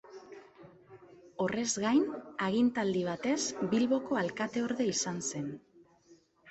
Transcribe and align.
Horrez 1.45 1.67
gain, 1.83 2.01
agintaldi 2.47 3.05
batez 3.11 3.37
Bilboko 3.77 4.21
alkateorde 4.25 4.91
izan 4.97 5.23
zen. 5.33 5.55